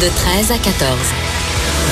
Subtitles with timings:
[0.00, 0.98] De 13 à 14.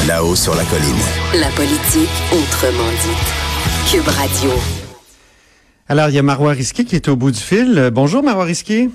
[0.07, 1.00] Là-haut sur la colline.
[1.41, 3.91] La politique autrement dit.
[3.91, 4.50] Cube Radio.
[5.89, 7.91] Alors, il y a Marois Risqué qui est au bout du fil.
[7.94, 8.91] Bonjour, Marois Risqué.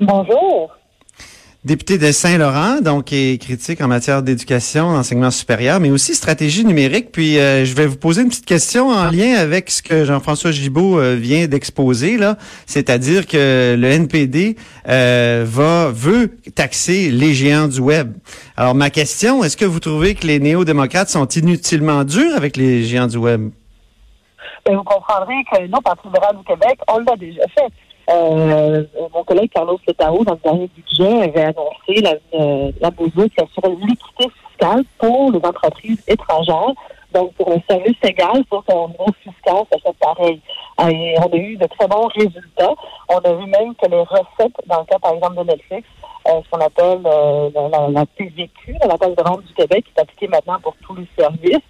[0.00, 0.75] Bonjour.
[1.66, 7.10] Député de Saint-Laurent, donc, et critique en matière d'éducation, d'enseignement supérieur, mais aussi stratégie numérique.
[7.10, 10.52] Puis, euh, je vais vous poser une petite question en lien avec ce que Jean-François
[10.52, 12.36] Gibault euh, vient d'exposer, là.
[12.66, 14.54] C'est-à-dire que le NPD
[14.86, 18.12] euh, va, veut taxer les géants du web.
[18.56, 22.84] Alors, ma question, est-ce que vous trouvez que les néo-démocrates sont inutilement durs avec les
[22.84, 23.50] géants du web?
[24.64, 27.72] Ben, vous comprendrez que nous, Parti libéral du Québec, on l'a déjà fait.
[28.08, 33.28] Euh, mon collègue Carlos Letao, dans le dernier budget, avait annoncé la, euh, la mesure
[33.30, 36.72] qui assurait l'équité fiscale pour les entreprises étrangères.
[37.12, 40.40] Donc, pour un service égal, pour ton niveau fiscal, ça fait pareil.
[40.90, 42.74] Et on a eu de très bons résultats.
[43.08, 45.88] On a vu même que les recettes, dans le cas, par exemple, de Netflix,
[46.28, 49.84] euh, ce qu'on appelle euh, la, la, la TVQ, la taxe de vente du Québec,
[49.84, 51.62] qui est appliquée maintenant pour tous les services.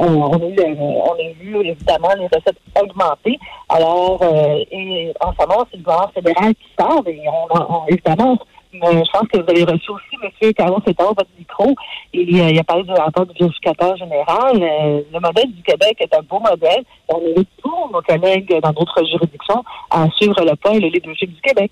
[0.00, 3.38] Euh, on, a eu, on a vu évidemment les recettes augmenter.
[3.68, 7.86] Alors, euh, et en ce moment, c'est le gouvernement fédéral qui sort et on, on
[7.86, 8.38] évidemment,
[8.74, 10.52] mais je pense que vous avez reçu aussi, M.
[10.52, 11.74] Carlos Sétard, votre micro, euh,
[12.12, 14.56] il a parlé du rapport du vérificateur général.
[14.62, 16.82] Euh, le modèle du Québec est un beau modèle.
[17.08, 21.32] On invite tous nos collègues dans d'autres juridictions à suivre le pas et le leadership
[21.32, 21.70] du Québec.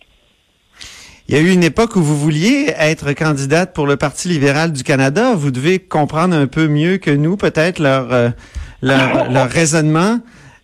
[1.33, 4.70] Il y a eu une époque où vous vouliez être candidate pour le Parti libéral
[4.70, 5.34] du Canada.
[5.34, 8.28] Vous devez comprendre un peu mieux que nous, peut-être, leur, euh,
[8.83, 10.19] leur, leur, raisonnement.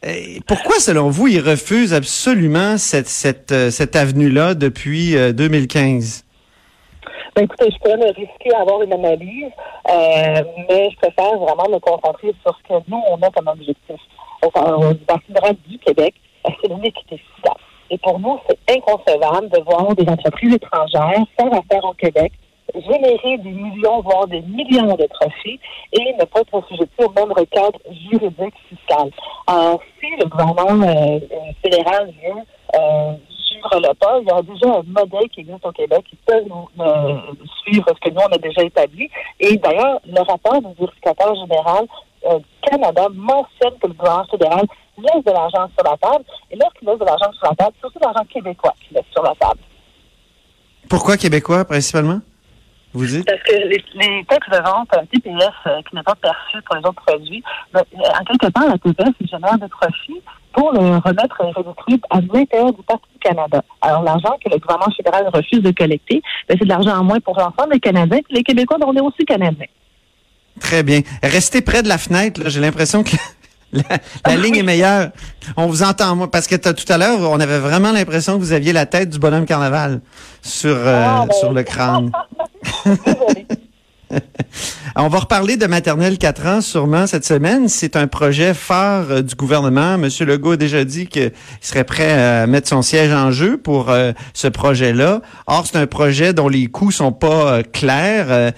[0.06, 6.26] Et pourquoi, selon vous, ils refusent absolument cette, cette, euh, cette avenue-là depuis euh, 2015?
[7.34, 9.50] Ben, écoutez, je pourrais me risquer à avoir une analyse,
[9.88, 13.96] euh, mais je préfère vraiment me concentrer sur ce que nous, on a comme objectif.
[14.42, 17.57] Au Parti libéral du Québec, c'est l'équité fiscale.
[18.08, 22.32] Pour nous, c'est inconcevable de voir des entreprises étrangères faire affaire au Québec,
[22.74, 25.60] générer des millions, voire des millions de profits
[25.92, 27.78] et ne pas être assujettis au même recadre
[28.10, 29.10] juridique fiscal.
[29.46, 31.20] Alors, si le gouvernement euh,
[31.62, 32.40] fédéral veut
[32.80, 33.12] euh,
[33.44, 36.42] suivre le pas, il y a déjà un modèle qui existe au Québec qui peut
[36.48, 37.18] nous euh,
[37.62, 39.10] suivre ce que nous, on a déjà établi.
[39.38, 41.86] Et d'ailleurs, le rapport du vérificateur général
[42.26, 44.64] euh, Canada mentionne que le gouvernement fédéral
[45.02, 46.24] laisse de l'argent sur la table.
[46.50, 49.06] Et lorsqu'il laisse de l'argent sur la table, c'est surtout de l'argent québécois qu'il laisse
[49.12, 49.60] sur la table.
[50.88, 52.20] Pourquoi québécois, principalement?
[52.94, 53.26] Vous dites?
[53.26, 56.76] Parce que les, les taxes de vente, un TPS euh, qui n'est pas perçu pour
[56.76, 57.42] les autres produits,
[57.72, 57.82] ben,
[58.18, 60.22] en quelque part, la TPS génère des profits
[60.52, 63.62] pour le remettre et redistribuer à l'intérieur du Parti du Canada.
[63.82, 67.20] Alors, l'argent que le gouvernement fédéral refuse de collecter, ben, c'est de l'argent en moins
[67.20, 69.66] pour l'ensemble des Canadiens, puis les Québécois, on est aussi Canadiens.
[70.58, 71.02] Très bien.
[71.22, 73.10] Restez près de la fenêtre, j'ai l'impression que
[73.72, 73.82] la,
[74.26, 75.10] la ligne est meilleure.
[75.56, 78.52] On vous entend, moi, parce que tout à l'heure, on avait vraiment l'impression que vous
[78.52, 80.00] aviez la tête du bonhomme carnaval
[80.42, 81.34] sur, euh, Ah, ben.
[81.38, 82.10] sur le crâne.
[85.00, 87.68] On va reparler de maternelle 4 ans sûrement cette semaine.
[87.68, 89.96] C'est un projet phare euh, du gouvernement.
[89.96, 93.90] Monsieur Legault a déjà dit qu'il serait prêt à mettre son siège en jeu pour
[93.90, 95.20] euh, ce projet-là.
[95.46, 98.52] Or, c'est un projet dont les coûts sont pas euh, clairs.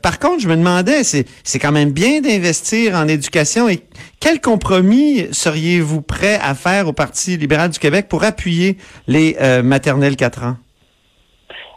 [0.00, 3.82] Par contre, je me demandais, c'est c'est quand même bien d'investir en éducation et
[4.18, 8.78] quel compromis seriez-vous prêt à faire au Parti libéral du Québec pour appuyer
[9.08, 10.56] les maternelles 4 ans?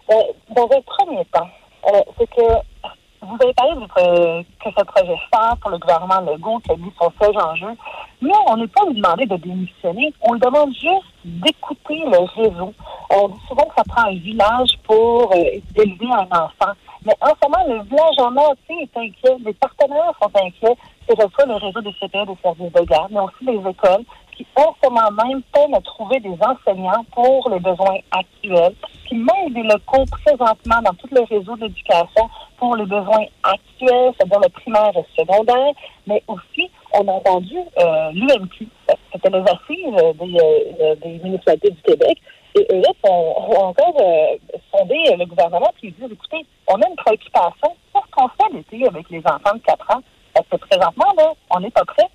[0.07, 1.49] Dans un premier temps,
[2.17, 2.43] c'est que
[3.25, 6.91] vous avez parlé de, que ce projet phare pour le gouvernement Legault qui a mis
[6.99, 7.73] son siège en jeu.
[8.21, 10.13] Nous, on n'est pas lui demandé de démissionner.
[10.21, 12.73] On lui demande juste d'écouter le réseau.
[13.09, 16.73] On dit souvent que ça prend un village pour euh, élever un enfant.
[17.05, 19.37] Mais en ce moment, le village en entier est inquiet.
[19.43, 20.77] Les partenaires sont inquiets.
[21.07, 24.03] C'est le cas le réseau des CPE des services de garde, mais aussi les écoles
[24.35, 28.75] qui, en ce moment même, peinent à trouver des enseignants pour les besoins actuels,
[29.15, 34.49] qui des locaux présentement dans tout le réseau d'éducation pour les besoins actuels, c'est-à-dire le
[34.49, 35.73] primaire et le secondaire,
[36.07, 38.67] mais aussi, on a entendu euh, l'UMQ,
[39.11, 40.37] c'était les euh, des,
[40.81, 42.17] euh, des municipalités du Québec,
[42.55, 44.37] et eux ont, ont encore euh,
[44.71, 49.09] sondé le gouvernement qui dit, écoutez, on a une préoccupation, qu'est-ce qu'on fait l'été avec
[49.09, 50.01] les enfants de 4 ans?
[50.33, 52.09] Parce que présentement, là, on n'est pas prêt.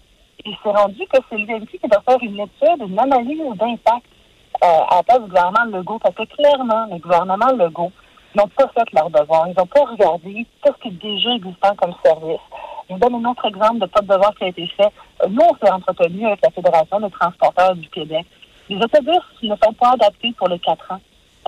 [0.44, 4.19] Il s'est rendu que c'est l'UMQ qui doit faire une étude, une analyse d'impact euh,
[4.60, 7.92] à la place du gouvernement Legault, parce que clairement, le gouvernement Legault
[8.34, 9.48] n'ont pas fait leur devoir.
[9.48, 12.40] Ils n'ont pas regardé tout ce qui est déjà existant comme service.
[12.88, 14.92] Je vous donne un autre exemple de pas de devoir qui a été fait.
[15.22, 18.26] Euh, Nous, on s'est entretenu avec la Fédération des transporteurs du Québec.
[18.68, 21.00] Les autobus ne sont pas adaptés pour les 4 ans.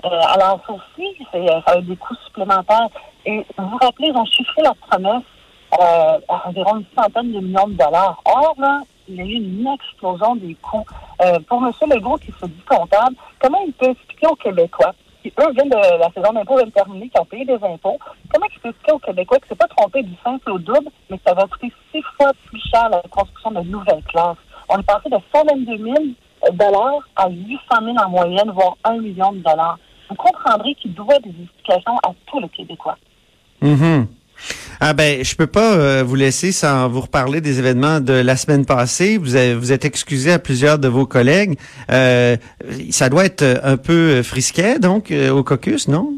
[0.05, 2.89] Euh, alors, ça aussi, c'est, euh, ça a des coûts supplémentaires.
[3.25, 5.23] Et vous vous rappelez, ils ont chiffré leur promesse
[5.79, 8.21] euh, à environ une centaine de millions de dollars.
[8.25, 10.85] Or, là, il y a eu une explosion des coûts.
[11.21, 11.71] Euh, pour M.
[11.89, 15.99] Legault, qui se dit comptable, comment il peut expliquer aux Québécois, qui, eux, viennent de
[15.99, 17.97] la saison d'impôt viennent de terminer, qui ont payé des impôts,
[18.31, 21.33] comment il expliquer aux Québécois que c'est pas trompé du simple au double, mais ça
[21.33, 24.37] va coûter six fois plus cher la construction de nouvelles classes?
[24.69, 25.95] On est passé de 122 000
[26.53, 29.77] dollars à 800 000 en moyenne, voire 1 million de dollars.
[30.09, 32.97] Vous comprendrez qu'il doit des explications à tous les Québécois.
[33.61, 34.03] Mm
[34.85, 38.35] Ah ben, je peux pas euh, vous laisser sans vous reparler des événements de la
[38.35, 39.17] semaine passée.
[39.17, 41.57] Vous avez, vous êtes excusé à plusieurs de vos collègues.
[41.89, 42.35] Euh,
[42.89, 46.09] ça doit être un peu frisquet, donc, euh, au caucus, non?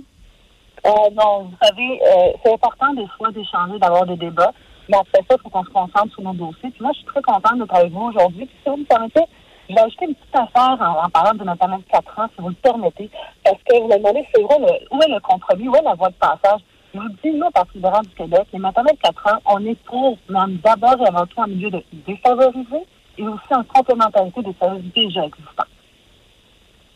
[0.84, 2.00] Euh, non, vous savez,
[2.44, 4.52] c'est important des fois d'échanger, d'avoir des débats.
[4.90, 6.72] Mais après ça, il faut qu'on se concentre sur nos dossiers.
[6.72, 8.48] Puis moi, je suis très contente d'être avec vous aujourd'hui.
[8.48, 9.26] Puis si vous me permettez,
[9.70, 12.56] je vais ajouter une petite affaire en, parlant de notamment 4 ans, si vous le
[12.56, 13.12] permettez.
[13.44, 14.58] Parce que vous me demandez, c'est vrai,
[14.90, 16.62] où est le compromis, où est la voie de passage?
[16.96, 20.18] Je vous dis, nous, Parti libéral du Québec, les maternelles 4 ans, on est pour,
[20.30, 22.86] même d'abord et avant tout, en milieu de défavorisé
[23.18, 25.64] et aussi en complémentarité des services déjà existants.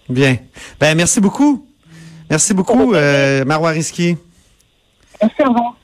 [0.07, 0.37] Bien.
[0.79, 1.67] Ben, merci beaucoup.
[2.29, 4.17] Merci beaucoup, euh, Marois Risquier.
[5.21, 5.75] Merci à vous.